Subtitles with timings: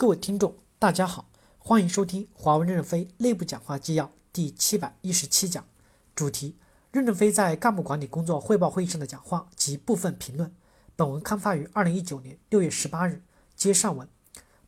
[0.00, 1.28] 各位听众，大家好，
[1.58, 5.62] 欢迎收听华为任正非内部讲话纪要第七百一十七讲，
[6.14, 6.56] 主题：
[6.90, 10.50] 任正非在干部管理工作汇报会议上的讲话及部分评论。
[10.96, 13.22] 本文刊发于二零一九年六月十八日。
[13.54, 14.08] 接上文，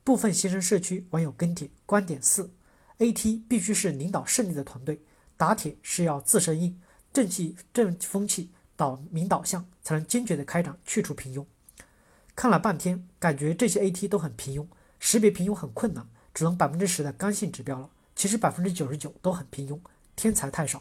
[0.05, 2.53] 部分新生社区网友跟帖观点四
[2.99, 5.01] ：AT 必须是领导胜利的团队，
[5.39, 6.79] 打铁是要自身硬，
[7.11, 11.47] 正气正风气导明导向，才能坚决的开展去除平庸。
[12.37, 14.67] 看了半天，感觉这些 AT 都很平庸。
[15.05, 17.91] 识别平庸很困难，只能百分之十的刚性指标了。
[18.15, 19.77] 其实百分之九十九都很平庸，
[20.15, 20.81] 天才太少。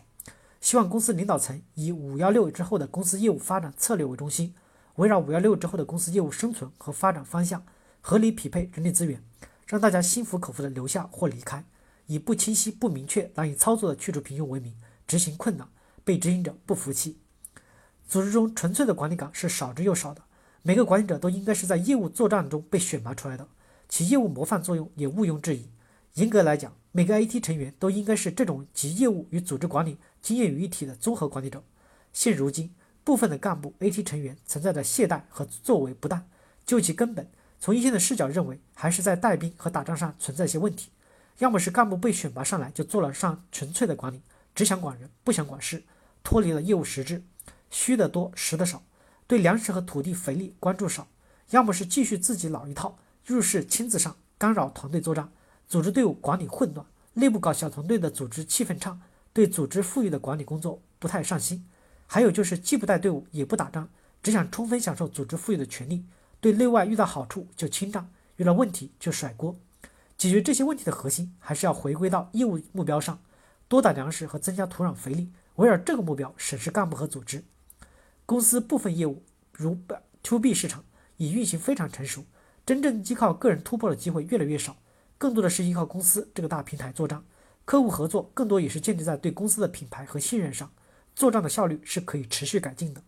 [0.61, 4.53] 希望公司领导层以五幺六之后的公司业务发展策略为中心，
[4.97, 7.65] 围绕五幺六之后的公司业务生存和发展方向，
[7.99, 9.23] 合理匹配人力资源，
[9.65, 11.65] 让大家心服口服的留下或离开。
[12.05, 14.75] 以不清晰、不明确、难以操作的去除平庸为名，
[15.07, 15.67] 执行困难，
[16.03, 17.17] 被执行者不服气。
[18.07, 20.21] 组织中纯粹的管理岗是少之又少的，
[20.61, 23.47] 每个管理者都应该是在业务作战中被选拔出来的。
[23.91, 25.69] 其业务模范作用也毋庸置疑。
[26.13, 31.61] 严格来讲，每个 AT 成员都应该是这种集业务与组织管理经验于一体的综合管理者。
[32.13, 36.25] 现如今，部分的干部 AT 成员存在着懈怠和作为不当。
[36.65, 40.91] 究其根本，从一线的视角认为，还是在带兵和打仗上存在一些问题。
[41.39, 44.21] 要么是干部被选拔上来就做了上纯粹的管理，
[44.55, 45.83] 只想管人不想管事，
[46.23, 47.25] 脱离了业务实质，
[47.69, 48.83] 虚的多实的少，
[49.27, 51.09] 对粮食和土地肥力关注少；
[51.49, 52.97] 要么是继续自己老一套。
[53.25, 55.31] 入室亲自上，干扰团队作战，
[55.67, 58.99] 组织队伍管理混乱，内部搞小团队的组织气氛差，
[59.31, 61.65] 对组织富裕的管理工作不太上心。
[62.07, 63.87] 还有就是既不带队伍也不打仗，
[64.23, 66.03] 只想充分享受组织富裕的权利，
[66.39, 69.55] 对内外遇到好处就清账，遇到问题就甩锅。
[70.17, 73.19] 解决这些问题的核心还是要回归到业务目标上，
[73.67, 77.43] 多打粮食和增加土壤肥力，围绕这个目标审视干部和组织。
[78.25, 79.77] 公司部分业务如
[80.23, 80.83] to B 市场
[81.17, 82.25] 已运行非常成熟。
[82.65, 84.77] 真正依靠个人突破的机会越来越少，
[85.17, 87.23] 更多的是依靠公司这个大平台做账。
[87.65, 90.71] 客户合作更多也是建立在对公司的品牌和信任上，
[91.15, 93.01] 做账的效率是可以持续改进的。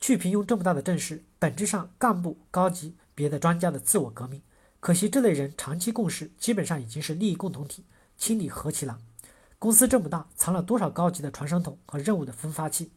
[0.00, 4.40] 去平庸这么大的阵势，本质上干部高级别的专家的自我革命。
[4.80, 7.84] 可惜这类人长期共事，基本上已经是利益共同体，
[8.16, 8.98] 清理何其难。
[9.58, 12.92] 公司这么大，藏了多少高级的传声筒和任务的分发器？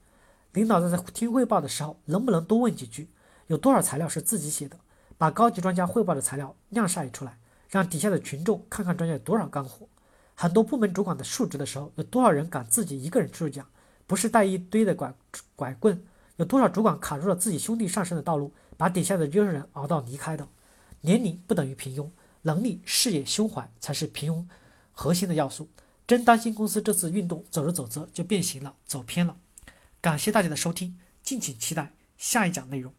[0.53, 3.09] 领导在听汇报的时候，能不能多问几句？
[3.47, 4.77] 有多少材料是自己写的？
[5.21, 7.37] 把高级专家汇报的材料晾晒出来，
[7.69, 9.87] 让底下的群众看看专家有多少干货。
[10.33, 13.67] 很多部门主管的述职的时候，有多少人敢自己一个人出去讲？
[14.07, 15.13] 不是带一堆的拐
[15.55, 16.03] 拐棍？
[16.37, 20.47] 有多少主管卡住了自己兄弟上升的道路，把底下的优秀人熬到离开的？
[21.01, 22.09] 年龄不等于平庸，
[22.41, 24.43] 能力、视野、胸怀才是平庸
[24.91, 25.69] 核心的要素。
[26.07, 29.37] 真担心公司这次运动走着走着就变形了，走偏了。
[30.01, 32.91] 感谢大家的收听，敬请期待下一讲内容。